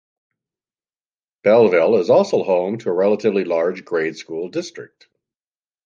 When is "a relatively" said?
2.89-3.43